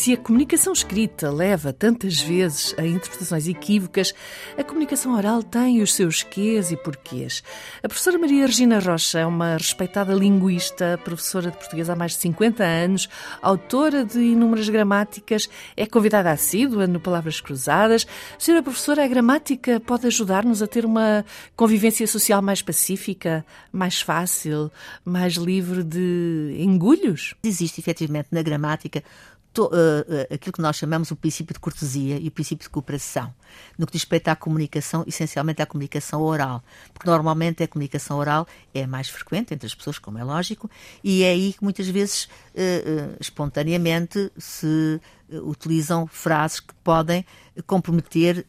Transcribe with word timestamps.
Se 0.00 0.14
a 0.14 0.16
comunicação 0.16 0.72
escrita 0.72 1.30
leva 1.30 1.74
tantas 1.74 2.18
vezes 2.22 2.74
a 2.78 2.86
interpretações 2.86 3.46
equívocas, 3.46 4.14
a 4.56 4.64
comunicação 4.64 5.14
oral 5.14 5.42
tem 5.42 5.82
os 5.82 5.92
seus 5.92 6.22
quês 6.22 6.72
e 6.72 6.76
porquês. 6.78 7.42
A 7.82 7.86
professora 7.86 8.18
Maria 8.18 8.46
Regina 8.46 8.78
Rocha 8.78 9.18
é 9.18 9.26
uma 9.26 9.58
respeitada 9.58 10.14
linguista, 10.14 10.98
professora 11.04 11.50
de 11.50 11.58
português 11.58 11.90
há 11.90 11.94
mais 11.94 12.12
de 12.12 12.18
50 12.20 12.64
anos, 12.64 13.10
autora 13.42 14.02
de 14.02 14.20
inúmeras 14.20 14.70
gramáticas, 14.70 15.50
é 15.76 15.84
convidada 15.84 16.30
assídua 16.30 16.86
no 16.86 16.98
Palavras 16.98 17.38
Cruzadas. 17.42 18.06
Senhora 18.38 18.62
professora, 18.62 19.04
a 19.04 19.06
gramática 19.06 19.80
pode 19.80 20.06
ajudar-nos 20.06 20.62
a 20.62 20.66
ter 20.66 20.86
uma 20.86 21.26
convivência 21.54 22.06
social 22.06 22.40
mais 22.40 22.62
pacífica, 22.62 23.44
mais 23.70 24.00
fácil, 24.00 24.72
mais 25.04 25.34
livre 25.34 25.82
de 25.84 26.56
engulhos? 26.58 27.34
Existe 27.44 27.82
efetivamente 27.82 28.28
na 28.32 28.40
gramática 28.40 29.04
to, 29.52 29.64
uh, 29.64 29.68
uh, 29.68 30.34
aquilo 30.34 30.52
que 30.52 30.62
nós 30.62 30.76
chamamos 30.76 31.10
o 31.10 31.16
princípio 31.16 31.52
de 31.52 31.60
cortesia 31.60 32.18
e 32.18 32.28
o 32.28 32.30
princípio 32.30 32.62
de 32.64 32.70
cooperação, 32.70 33.34
no 33.76 33.86
que 33.86 33.92
diz 33.92 34.02
respeito 34.02 34.28
à 34.28 34.36
comunicação, 34.36 35.04
essencialmente 35.06 35.60
à 35.60 35.66
comunicação 35.66 36.22
oral, 36.22 36.62
porque 36.94 37.08
normalmente 37.08 37.62
a 37.62 37.68
comunicação 37.68 38.18
oral 38.18 38.46
é 38.72 38.86
mais 38.86 39.08
frequente 39.08 39.52
entre 39.52 39.66
as 39.66 39.74
pessoas, 39.74 39.98
como 39.98 40.18
é 40.18 40.24
lógico, 40.24 40.70
e 41.02 41.22
é 41.22 41.30
aí 41.30 41.52
que 41.52 41.64
muitas 41.64 41.88
vezes, 41.88 42.24
uh, 42.24 43.16
espontaneamente, 43.20 44.30
se 44.38 45.00
utilizam 45.44 46.06
frases 46.06 46.58
que 46.58 46.74
podem 46.82 47.24
comprometer, 47.64 48.44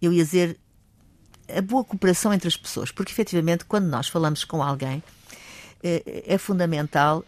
eu 0.00 0.10
ia 0.10 0.24
dizer, 0.24 0.58
a 1.54 1.60
boa 1.60 1.84
cooperação 1.84 2.32
entre 2.32 2.48
as 2.48 2.56
pessoas, 2.56 2.90
porque 2.90 3.12
efetivamente, 3.12 3.66
quando 3.66 3.84
nós 3.84 4.08
falamos 4.08 4.44
com 4.44 4.62
alguém, 4.62 5.02
é 5.82 6.38
fundamental 6.38 7.22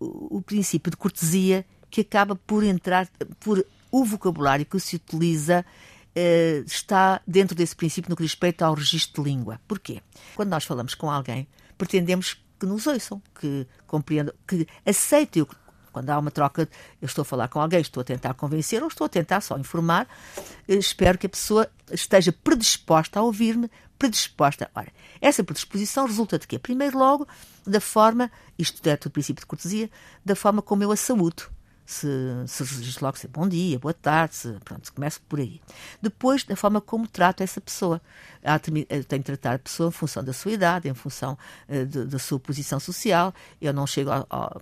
o 0.00 0.40
princípio 0.42 0.90
de 0.90 0.96
cortesia 0.96 1.64
que 1.90 2.02
acaba 2.02 2.36
por 2.36 2.62
entrar, 2.62 3.08
por 3.40 3.64
o 3.90 4.04
vocabulário 4.04 4.66
que 4.66 4.78
se 4.78 4.96
utiliza 4.96 5.64
eh, 6.14 6.62
está 6.66 7.20
dentro 7.26 7.56
desse 7.56 7.74
princípio 7.74 8.10
no 8.10 8.16
que 8.16 8.22
diz 8.22 8.32
respeito 8.32 8.62
ao 8.62 8.74
registro 8.74 9.22
de 9.22 9.30
língua. 9.30 9.60
Porquê? 9.66 10.02
Quando 10.34 10.50
nós 10.50 10.64
falamos 10.64 10.94
com 10.94 11.10
alguém, 11.10 11.46
pretendemos 11.76 12.36
que 12.58 12.66
nos 12.66 12.86
ouçam, 12.86 13.22
que 13.40 13.66
compreendam, 13.86 14.34
que 14.46 14.66
aceitem 14.84 15.42
o 15.42 15.48
quando 15.98 16.10
há 16.10 16.18
uma 16.18 16.30
troca, 16.30 16.68
eu 17.02 17.06
estou 17.06 17.22
a 17.22 17.24
falar 17.24 17.48
com 17.48 17.60
alguém, 17.60 17.80
estou 17.80 18.00
a 18.00 18.04
tentar 18.04 18.32
convencer 18.34 18.82
ou 18.82 18.88
estou 18.88 19.04
a 19.04 19.08
tentar 19.08 19.40
só 19.40 19.58
informar, 19.58 20.06
espero 20.68 21.18
que 21.18 21.26
a 21.26 21.28
pessoa 21.28 21.68
esteja 21.90 22.32
predisposta 22.32 23.18
a 23.18 23.22
ouvir-me, 23.22 23.68
predisposta. 23.98 24.70
Ora, 24.76 24.92
essa 25.20 25.42
predisposição 25.42 26.06
resulta 26.06 26.38
de 26.38 26.46
quê? 26.46 26.56
Primeiro, 26.56 26.96
logo, 26.96 27.26
da 27.66 27.80
forma, 27.80 28.30
isto 28.56 28.86
é 28.88 28.98
o 29.04 29.10
princípio 29.10 29.40
de 29.40 29.46
cortesia, 29.46 29.90
da 30.24 30.36
forma 30.36 30.62
como 30.62 30.84
eu 30.84 30.92
a 30.92 30.96
saúdo 30.96 31.50
se, 31.88 32.06
se 32.46 32.62
registra 32.62 33.06
logo 33.06 33.16
se 33.16 33.24
é 33.24 33.30
bom 33.30 33.48
dia, 33.48 33.78
boa 33.78 33.94
tarde, 33.94 34.34
se, 34.34 34.52
pronto, 34.62 34.92
começa 34.92 35.18
por 35.26 35.40
aí. 35.40 35.58
Depois, 36.02 36.44
da 36.44 36.54
forma 36.54 36.82
como 36.82 37.08
trato 37.08 37.42
essa 37.42 37.62
pessoa. 37.62 37.98
Eu 38.90 39.04
tenho 39.04 39.22
que 39.22 39.26
tratar 39.26 39.54
a 39.54 39.58
pessoa 39.58 39.88
em 39.88 39.92
função 39.92 40.22
da 40.22 40.34
sua 40.34 40.52
idade, 40.52 40.86
em 40.86 40.92
função 40.92 41.38
uh, 41.66 41.86
de, 41.86 42.04
da 42.04 42.18
sua 42.18 42.38
posição 42.38 42.78
social. 42.78 43.32
Eu 43.58 43.72
não 43.72 43.86
chego 43.86 44.10
ao. 44.10 44.26
ao 44.28 44.60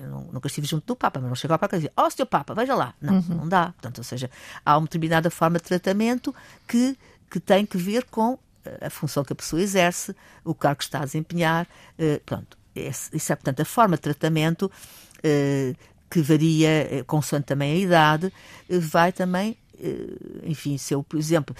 eu 0.00 0.08
não, 0.08 0.20
nunca 0.32 0.46
estive 0.46 0.68
junto 0.68 0.86
do 0.86 0.94
Papa, 0.94 1.18
mas 1.18 1.28
não 1.28 1.34
chego 1.34 1.54
ao 1.54 1.58
Papa 1.58 1.74
e 1.74 1.80
dizer, 1.80 1.92
ó, 1.96 2.06
oh, 2.06 2.10
senhor 2.10 2.26
Papa, 2.26 2.54
veja 2.54 2.76
lá. 2.76 2.94
Não, 3.00 3.14
uhum. 3.14 3.34
não 3.34 3.48
dá. 3.48 3.72
Portanto, 3.72 3.98
ou 3.98 4.04
seja, 4.04 4.30
há 4.64 4.78
uma 4.78 4.86
determinada 4.86 5.30
forma 5.30 5.58
de 5.58 5.64
tratamento 5.64 6.32
que, 6.68 6.96
que 7.28 7.40
tem 7.40 7.66
que 7.66 7.76
ver 7.76 8.04
com 8.04 8.38
eh, 8.64 8.86
a 8.86 8.90
função 8.90 9.24
que 9.24 9.32
a 9.32 9.36
pessoa 9.36 9.60
exerce, 9.60 10.14
o 10.44 10.54
cargo 10.54 10.78
que 10.78 10.84
está 10.84 11.00
a 11.00 11.04
desempenhar. 11.04 11.66
Uh, 11.98 12.20
pronto. 12.24 12.56
Isso 12.76 13.32
é, 13.32 13.34
portanto, 13.34 13.58
a 13.58 13.64
forma 13.64 13.96
de 13.96 14.02
tratamento 14.02 14.70
uh, 15.18 15.97
que 16.10 16.20
varia 16.20 16.68
eh, 16.68 17.04
consoante 17.06 17.46
também 17.46 17.72
a 17.72 17.76
idade, 17.76 18.32
eh, 18.68 18.78
vai 18.78 19.12
também 19.12 19.56
eh, 19.80 20.44
enfim, 20.44 20.76
se 20.78 20.94
eu, 20.94 21.02
por 21.02 21.18
exemplo, 21.18 21.54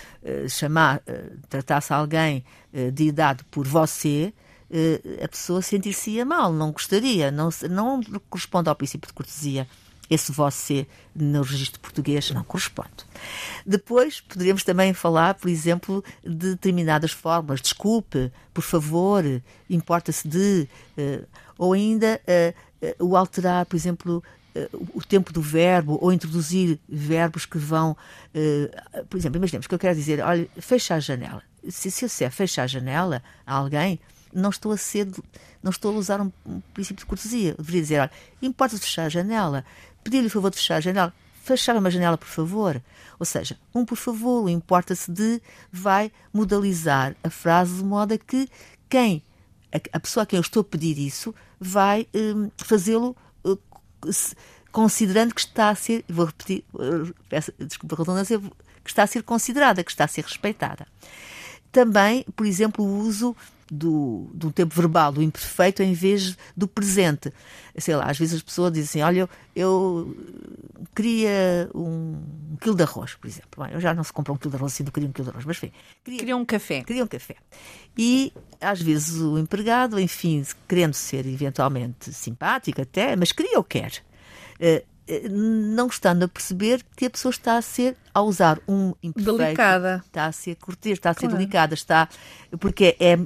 chamar, 0.49 1.01
tratasse 1.49 1.93
alguém 1.93 2.45
de 2.93 3.05
idade 3.05 3.45
por 3.45 3.65
você, 3.65 4.33
a 5.23 5.29
pessoa 5.29 5.63
sentir-se 5.63 6.25
mal, 6.25 6.53
não 6.53 6.73
gostaria, 6.73 7.31
não, 7.31 7.49
não 7.71 8.03
corresponde 8.29 8.69
ao 8.69 8.75
princípio 8.75 9.07
de 9.07 9.15
cortesia. 9.15 9.69
Esse 10.11 10.33
você 10.33 10.87
no 11.15 11.43
registro 11.43 11.79
português 11.79 12.31
não 12.33 12.43
corresponde. 12.43 13.05
Depois 13.65 14.21
poderíamos 14.21 14.65
também 14.65 14.93
falar, 14.93 15.35
por 15.35 15.49
exemplo, 15.49 16.03
de 16.25 16.55
determinadas 16.55 17.13
formas. 17.13 17.61
Desculpe, 17.61 18.33
por 18.53 18.63
favor, 18.63 19.23
importa-se 19.71 20.27
de. 20.27 20.67
Ou 21.57 21.73
ainda 21.73 22.21
o 22.99 23.17
alterar, 23.17 23.67
por 23.67 23.77
exemplo, 23.77 24.25
o 24.95 25.03
tempo 25.05 25.33
do 25.33 25.41
verbo 25.41 25.99
ou 26.01 26.13
introduzir 26.13 26.79
verbos 26.89 27.47
que 27.47 27.59
vão. 27.59 27.97
Uh, 28.35 29.05
por 29.07 29.17
exemplo, 29.17 29.37
imaginemos 29.37 29.67
que 29.67 29.75
eu 29.75 29.79
quero 29.79 29.95
dizer, 29.95 30.21
olha, 30.21 30.49
fecha 30.59 30.95
a 30.95 31.01
janela. 31.01 31.43
Se, 31.69 31.91
se 31.91 32.05
eu 32.05 32.09
disser 32.09 32.31
fecha 32.31 32.63
a 32.63 32.67
janela 32.67 33.23
a 33.47 33.55
alguém, 33.55 34.01
não 34.33 34.51
estou 34.51 34.73
a 34.73 34.77
ser, 34.77 35.09
não 35.63 35.71
estou 35.71 35.95
a 35.95 35.99
usar 35.99 36.21
um, 36.21 36.31
um 36.47 36.61
princípio 36.73 37.03
de 37.03 37.07
cortesia. 37.07 37.51
Eu 37.51 37.57
deveria 37.57 37.83
dizer, 37.83 38.01
olha, 38.01 38.11
importa 38.43 38.79
fechar 38.79 39.05
a 39.05 39.09
janela, 39.09 39.65
pedir-lhe 40.03 40.27
o 40.27 40.31
favor 40.31 40.51
de 40.51 40.57
fechar 40.57 40.77
a 40.77 40.81
janela, 40.81 41.13
fechar 41.43 41.77
uma 41.77 41.91
janela, 41.91 42.19
por 42.19 42.29
favor. 42.29 42.83
Ou 43.19 43.27
seja, 43.27 43.59
um 43.75 43.85
por 43.85 43.97
favor, 43.97 44.45
o 44.45 44.49
importa-se 44.49 45.11
de 45.11 45.41
vai 45.73 46.13
modalizar 46.33 47.17
a 47.23 47.31
frase 47.31 47.77
de 47.77 47.85
modo 47.85 48.15
a 48.15 48.19
que 48.19 48.49
quem, 48.89 49.23
a, 49.73 49.97
a 49.97 50.01
pessoa 50.01 50.23
a 50.23 50.27
quem 50.27 50.37
eu 50.37 50.43
estou 50.43 50.61
a 50.61 50.65
pedir 50.65 50.99
isso, 50.99 51.35
vai 51.59 52.07
um, 52.15 52.51
fazê-lo 52.57 53.17
considerando 54.71 55.35
que 55.35 55.41
está 55.41 55.71
a 55.71 55.75
ser, 55.75 56.05
vou 56.09 56.27
repetir, 56.27 56.65
peço, 57.29 57.53
desculpa 57.59 57.97
a 57.97 57.99
redundância, 57.99 58.39
que 58.39 58.91
está 58.91 59.03
a 59.03 59.07
ser 59.07 59.23
considerada, 59.23 59.83
que 59.85 59.91
está 59.91 60.05
a 60.05 60.09
ser 60.09 60.25
respeitada. 60.25 60.87
Também, 61.71 62.25
por 62.35 62.47
exemplo, 62.47 62.85
o 62.85 62.99
uso 63.01 63.37
do, 63.71 64.29
do 64.33 64.53
tempo 64.53 64.75
verbal, 64.75 65.13
do 65.13 65.23
imperfeito, 65.23 65.83
em 65.83 65.93
vez 65.93 66.37
do 66.57 66.67
presente. 66.67 67.33
Sei 67.77 67.95
lá, 67.95 68.05
às 68.05 68.19
vezes 68.19 68.37
as 68.37 68.43
pessoas 68.43 68.73
dizem 68.73 69.03
assim, 69.03 69.09
olha, 69.09 69.21
eu, 69.21 69.31
eu 69.55 70.17
queria 70.95 71.71
um, 71.75 72.17
um, 72.53 72.57
quilo 72.61 72.75
de 72.75 72.83
arroz, 72.83 73.15
por 73.15 73.27
exemplo. 73.27 73.65
Bem, 73.65 73.73
eu 73.73 73.81
já 73.81 73.95
não 73.95 74.03
se 74.03 74.13
compra 74.13 74.33
um 74.33 74.37
quilo 74.37 74.51
de 74.51 74.57
arroz 74.57 74.73
assim, 74.73 74.85
não 74.85 74.91
queria 74.91 75.09
um 75.09 75.13
quilo 75.13 75.25
de 75.25 75.31
arroz, 75.31 75.45
mas 75.45 75.57
enfim. 75.57 75.73
Queria, 76.05 76.19
queria 76.19 76.37
um 76.37 76.45
café. 76.45 76.83
Queria 76.83 77.05
um 77.05 77.09
café. 77.09 77.37
E, 77.97 78.33
às 78.61 78.81
vezes, 78.81 79.21
o 79.21 79.39
empregado, 79.39 79.99
enfim, 80.01 80.45
querendo 80.67 80.95
ser 80.95 81.27
eventualmente 81.27 82.13
simpático 82.13 82.81
até, 82.81 83.15
mas 83.17 83.33
queria 83.33 83.59
ou 83.59 83.65
quer. 83.65 84.03
Uh, 84.61 84.98
não 85.31 85.87
estando 85.87 86.25
a 86.25 86.29
perceber 86.29 86.85
que 86.97 87.07
a 87.07 87.11
pessoa 87.11 87.31
está 87.31 87.57
a 87.57 87.63
ser, 87.63 87.97
a 88.13 88.23
usar 88.23 88.61
um 88.69 88.93
imperfeito, 89.03 89.39
delicada. 89.39 90.03
está 90.07 90.27
a 90.27 90.33
ser 90.33 90.57
cortês, 90.57 90.99
está 90.99 91.11
a 91.11 91.15
ser 91.15 91.21
claro. 91.21 91.37
delicada, 91.37 91.75
está, 91.75 92.09
porque 92.61 92.97
é, 93.01 93.17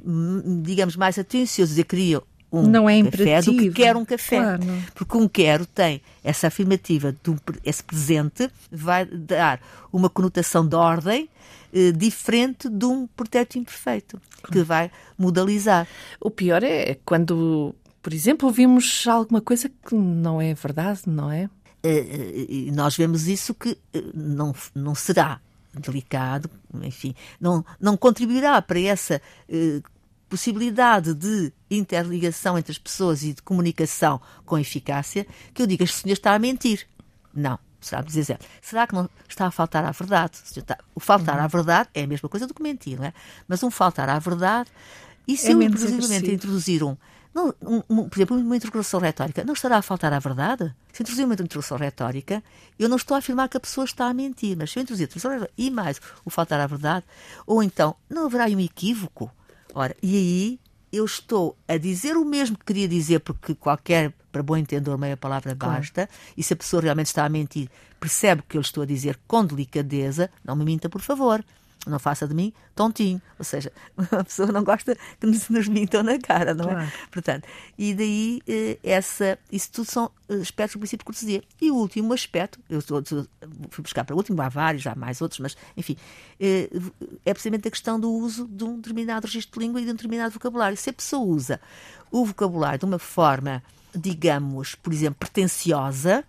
digamos, 0.63 0.97
mais 0.97 1.19
atencioso 1.19 1.71
dizer 1.71 1.85
queria 1.85 2.23
um 2.53 2.63
não 2.63 2.89
é 2.89 3.03
café 3.03 3.41
do 3.41 3.57
que 3.57 3.71
quer 3.71 3.97
um 3.97 4.05
café. 4.05 4.37
Claro. 4.37 4.63
Porque 4.95 5.17
um 5.17 5.27
quero 5.27 5.65
tem 5.65 6.03
essa 6.23 6.49
afirmativa, 6.49 7.17
de 7.23 7.31
um, 7.31 7.37
esse 7.65 7.83
presente 7.83 8.51
vai 8.71 9.07
dar 9.07 9.59
uma 9.91 10.11
conotação 10.11 10.67
de 10.67 10.77
ordem 10.77 11.31
eh, 11.73 11.91
diferente 11.93 12.69
de 12.69 12.85
um 12.85 13.07
pretérito 13.07 13.59
imperfeito, 13.59 14.21
que 14.53 14.63
vai 14.63 14.91
modalizar. 15.17 15.89
O 16.21 16.31
pior 16.31 16.63
é 16.63 16.99
quando, 17.07 17.75
por 18.03 18.13
exemplo, 18.13 18.47
ouvimos 18.47 19.07
alguma 19.07 19.41
coisa 19.41 19.71
que 19.71 19.95
não 19.95 20.39
é 20.39 20.53
verdade, 20.53 21.01
não 21.07 21.31
é? 21.31 21.49
E 21.85 22.71
nós 22.73 22.97
vemos 22.97 23.27
isso 23.27 23.55
que 23.55 23.77
eh, 23.93 24.03
não, 24.15 24.55
não 24.75 24.95
será 24.95 25.41
delicado, 25.75 26.51
enfim, 26.83 27.15
não, 27.41 27.65
não 27.81 27.97
contribuirá 27.97 28.61
para 28.61 28.79
essa 28.81 29.21
eh, 29.49 29.81
possibilidade 30.29 31.15
de 31.15 31.53
interligação 31.71 32.59
entre 32.59 32.73
as 32.73 32.79
pessoas 32.79 33.23
e 33.23 33.33
de 33.33 33.43
comunicação 33.43 34.21
com 34.45 34.59
eficácia, 34.59 35.27
que 35.53 35.63
eu 35.63 35.67
diga, 35.67 35.85
este 35.85 36.03
senhor 36.03 36.15
está 36.15 36.35
a 36.35 36.39
mentir. 36.39 36.87
Não. 37.35 37.59
Será 37.81 38.01
dizer, 38.01 38.39
será 38.61 38.87
que 38.87 38.95
não 38.95 39.11
está 39.29 39.47
a 39.47 39.51
faltar 39.51 39.85
à 39.85 39.91
verdade? 39.91 40.39
O 40.95 41.01
faltar 41.01 41.39
à 41.39 41.43
uhum. 41.43 41.49
verdade 41.49 41.89
é 41.93 42.05
a 42.05 42.07
mesma 42.07 42.29
coisa 42.29 42.47
do 42.47 42.55
que 42.55 42.63
mentir, 42.63 42.97
não 42.97 43.07
é? 43.07 43.13
Mas 43.49 43.61
um 43.63 43.73
faltar 43.73 44.09
à 44.09 44.19
verdade, 44.21 44.71
e 45.27 45.37
se 45.37 45.49
é 45.49 45.53
eu, 45.53 45.63
inclusivamente, 45.63 46.31
introduzir 46.31 46.85
um, 46.85 46.97
não, 47.35 47.55
um, 47.63 47.83
um, 47.89 48.09
por 48.09 48.19
exemplo, 48.19 48.37
uma 48.37 48.57
interrogação 48.57 49.01
retórica, 49.01 49.45
não 49.45 49.55
estará 49.55 49.79
a 49.79 49.83
faltar 49.83 50.13
à 50.13 50.19
verdade? 50.19 50.75
Se 50.93 51.03
introduzir 51.03 51.25
uma 51.25 51.35
interrogação 51.35 51.79
retórica, 51.79 52.43
eu 52.79 52.89
não 52.89 52.97
estou 52.97 53.15
a 53.15 53.19
afirmar 53.19 53.49
que 53.49 53.57
a 53.57 53.61
pessoa 53.61 53.85
está 53.85 54.07
a 54.07 54.15
mentir, 54.15 54.57
mas 54.57 54.71
se 54.71 54.79
eu 54.79 54.83
introduzir 54.83 55.05
a 55.05 55.07
interrogação 55.07 55.31
retórica 55.31 55.55
e 55.57 55.71
mais 55.71 56.01
o 56.25 56.31
faltar 56.31 56.61
à 56.61 56.67
verdade, 56.67 57.07
ou 57.47 57.63
então 57.63 57.97
não 58.09 58.27
haverá 58.27 58.45
um 58.47 58.61
equívoco, 58.61 59.31
Ora, 59.75 59.97
e 60.03 60.17
aí 60.17 60.61
eu 60.93 61.05
estou 61.05 61.57
a 61.67 61.79
dizer 61.79 62.17
o 62.17 62.25
mesmo 62.25 62.59
que 62.59 62.67
queria 62.67 62.87
dizer, 62.87 63.21
porque 63.21 63.55
qualquer, 63.55 64.13
para 64.31 64.43
bom 64.43 64.57
entendedor, 64.57 64.99
meia 64.99 65.17
palavra 65.17 65.55
basta, 65.55 66.07
claro. 66.07 66.11
e 66.37 66.43
se 66.43 66.53
a 66.53 66.57
pessoa 66.57 66.83
realmente 66.83 67.07
está 67.07 67.25
a 67.25 67.29
mentir, 67.29 67.71
percebe 67.99 68.43
o 68.43 68.45
que 68.45 68.59
eu 68.59 68.61
estou 68.61 68.83
a 68.83 68.87
dizer 68.87 69.19
com 69.27 69.45
delicadeza, 69.45 70.31
não 70.45 70.55
me 70.55 70.65
minta, 70.65 70.89
por 70.91 71.01
favor 71.01 71.43
não 71.87 71.99
faça 71.99 72.27
de 72.27 72.35
mim 72.35 72.53
tontinho. 72.75 73.21
Ou 73.39 73.45
seja, 73.45 73.73
a 74.11 74.25
pessoa 74.25 74.51
não 74.51 74.63
gosta 74.63 74.97
que 75.19 75.27
nos, 75.27 75.49
nos 75.49 75.69
mintam 75.69 76.03
na 76.03 76.19
cara, 76.19 76.55
não 76.55 76.67
é? 76.67 76.73
claro. 76.73 76.87
é? 76.87 76.93
Portanto, 77.11 77.49
e 77.77 77.95
daí 77.95 78.43
eh, 78.47 78.79
essa, 78.83 79.39
isso 79.51 79.71
tudo 79.73 79.91
são 79.91 80.11
aspectos 80.41 80.77
do 80.77 80.79
princípio 80.79 81.03
de 81.03 81.05
cortesia. 81.05 81.43
E 81.61 81.71
o 81.71 81.77
último 81.77 82.13
aspecto, 82.13 82.59
eu 82.69 82.79
estou, 82.79 83.03
fui 83.71 83.83
buscar 83.83 84.05
para 84.05 84.15
o 84.15 84.17
último, 84.17 84.41
há 84.43 84.49
vários, 84.49 84.87
há 84.87 84.95
mais 84.95 85.21
outros, 85.21 85.41
mas 85.41 85.57
enfim, 85.77 85.97
eh, 86.41 86.71
é 87.25 87.33
precisamente 87.33 87.69
a 87.69 87.71
questão 87.71 87.99
do 87.99 88.11
uso 88.11 88.47
de 88.47 88.65
um 88.65 88.77
determinado 88.77 89.27
registro 89.27 89.59
de 89.59 89.67
língua 89.67 89.81
e 89.81 89.85
de 89.85 89.91
um 89.91 89.95
determinado 89.95 90.33
vocabulário. 90.33 90.77
Se 90.77 90.91
a 90.91 90.93
pessoa 90.93 91.25
usa 91.25 91.61
o 92.11 92.25
vocabulário 92.25 92.79
de 92.79 92.85
uma 92.85 92.99
forma, 92.99 93.63
digamos, 93.95 94.75
por 94.75 94.93
exemplo, 94.93 95.19
pretenciosa, 95.19 96.25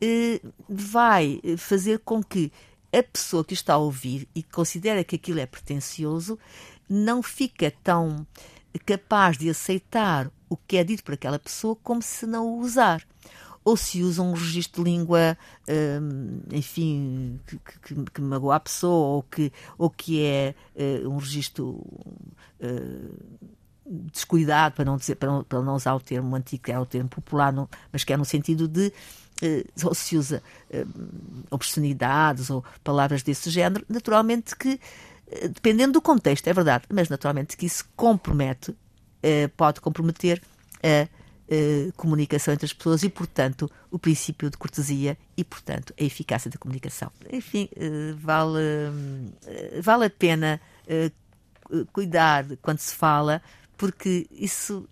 eh, 0.00 0.40
vai 0.68 1.40
fazer 1.56 1.98
com 2.00 2.22
que 2.22 2.52
a 2.92 3.02
pessoa 3.02 3.44
que 3.44 3.54
está 3.54 3.74
a 3.74 3.78
ouvir 3.78 4.28
e 4.34 4.42
considera 4.42 5.04
que 5.04 5.16
aquilo 5.16 5.40
é 5.40 5.46
pretencioso 5.46 6.38
não 6.88 7.22
fica 7.22 7.72
tão 7.82 8.26
capaz 8.86 9.36
de 9.36 9.50
aceitar 9.50 10.30
o 10.48 10.56
que 10.56 10.76
é 10.76 10.84
dito 10.84 11.04
por 11.04 11.14
aquela 11.14 11.38
pessoa 11.38 11.76
como 11.82 12.00
se 12.02 12.26
não 12.26 12.46
o 12.46 12.58
usar. 12.60 13.02
Ou 13.64 13.76
se 13.76 14.02
usa 14.02 14.22
um 14.22 14.32
registro 14.32 14.82
de 14.82 14.90
língua, 14.90 15.36
hum, 15.68 16.40
enfim, 16.52 17.38
que, 17.46 17.58
que, 17.58 18.04
que, 18.14 18.20
magoa 18.22 18.56
a 18.56 18.60
pessoa, 18.60 19.16
ou 19.16 19.22
que, 19.22 19.52
ou 19.76 19.90
que 19.90 20.22
é 20.22 20.54
uh, 20.74 21.10
um 21.10 21.18
registro 21.18 21.70
uh, 21.70 23.48
descuidado, 24.10 24.74
para 24.74 24.84
não, 24.86 24.96
dizer, 24.96 25.16
para 25.16 25.30
não, 25.30 25.44
para 25.44 25.60
não 25.60 25.74
usar 25.74 25.94
o 25.94 26.00
termo 26.00 26.34
antigo, 26.34 26.62
que 26.62 26.72
é 26.72 26.78
o 26.78 26.86
termo 26.86 27.10
popular, 27.10 27.52
mas 27.92 28.04
que 28.04 28.12
é 28.12 28.16
no 28.16 28.24
sentido 28.24 28.66
de 28.66 28.90
ou 29.84 29.94
se 29.94 30.16
usa 30.16 30.42
eh, 30.70 30.84
obscenidades 31.50 32.50
ou 32.50 32.64
palavras 32.82 33.22
desse 33.22 33.50
género, 33.50 33.84
naturalmente 33.88 34.56
que, 34.56 34.80
eh, 35.30 35.48
dependendo 35.48 35.94
do 35.94 36.02
contexto, 36.02 36.46
é 36.48 36.52
verdade, 36.52 36.84
mas 36.92 37.08
naturalmente 37.08 37.56
que 37.56 37.66
isso 37.66 37.84
compromete, 37.96 38.74
pode 39.56 39.80
comprometer 39.80 40.40
a 40.82 41.08
comunicação 41.96 42.54
entre 42.54 42.66
as 42.66 42.72
pessoas 42.72 43.02
e, 43.02 43.08
portanto, 43.08 43.68
o 43.90 43.98
princípio 43.98 44.48
de 44.48 44.56
cortesia 44.56 45.18
e, 45.36 45.42
portanto, 45.42 45.92
a 45.98 46.04
eficácia 46.04 46.48
da 46.48 46.56
comunicação. 46.56 47.10
Enfim, 47.32 47.68
vale, 48.16 48.60
vale 49.82 50.04
a 50.04 50.10
pena 50.10 50.60
cuidar 51.92 52.44
quando 52.62 52.78
se 52.78 52.94
fala, 52.94 53.42
porque 53.76 54.28
isso 54.30 54.88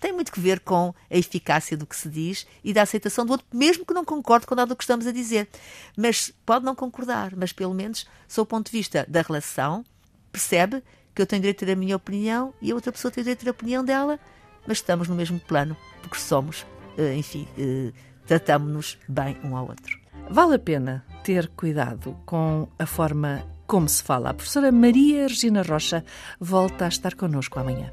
tem 0.00 0.12
muito 0.12 0.32
que 0.32 0.40
ver 0.40 0.60
com 0.60 0.94
a 1.10 1.16
eficácia 1.16 1.76
do 1.76 1.86
que 1.86 1.96
se 1.96 2.08
diz 2.08 2.46
e 2.62 2.72
da 2.72 2.82
aceitação 2.82 3.26
do 3.26 3.32
outro, 3.32 3.46
mesmo 3.52 3.84
que 3.84 3.94
não 3.94 4.04
concorde 4.04 4.46
com 4.46 4.54
nada 4.54 4.68
do 4.68 4.76
que 4.76 4.84
estamos 4.84 5.06
a 5.06 5.12
dizer. 5.12 5.48
Mas 5.96 6.32
pode 6.46 6.64
não 6.64 6.74
concordar, 6.74 7.34
mas 7.36 7.52
pelo 7.52 7.74
menos, 7.74 8.06
sob 8.26 8.44
o 8.44 8.46
ponto 8.46 8.66
de 8.66 8.76
vista 8.76 9.04
da 9.08 9.22
relação, 9.22 9.84
percebe 10.30 10.82
que 11.14 11.22
eu 11.22 11.26
tenho 11.26 11.42
direito 11.42 11.64
a 11.64 11.66
ter 11.66 11.72
a 11.72 11.76
minha 11.76 11.96
opinião 11.96 12.54
e 12.62 12.70
a 12.70 12.74
outra 12.74 12.92
pessoa 12.92 13.10
tem 13.10 13.24
direito 13.24 13.40
a 13.40 13.44
ter 13.44 13.48
a 13.48 13.52
opinião 13.52 13.84
dela, 13.84 14.20
mas 14.66 14.78
estamos 14.78 15.08
no 15.08 15.14
mesmo 15.14 15.40
plano, 15.40 15.76
porque 16.00 16.18
somos, 16.18 16.64
eh, 16.96 17.16
enfim, 17.16 17.48
eh, 17.58 17.92
tratamos-nos 18.26 18.98
bem 19.08 19.36
um 19.42 19.56
ao 19.56 19.66
outro. 19.66 19.98
Vale 20.30 20.54
a 20.54 20.58
pena 20.58 21.04
ter 21.24 21.48
cuidado 21.48 22.16
com 22.24 22.68
a 22.78 22.86
forma 22.86 23.44
como 23.66 23.88
se 23.88 24.02
fala. 24.02 24.30
A 24.30 24.34
professora 24.34 24.70
Maria 24.70 25.26
Regina 25.26 25.62
Rocha 25.62 26.04
volta 26.38 26.84
a 26.84 26.88
estar 26.88 27.14
connosco 27.14 27.58
amanhã. 27.58 27.92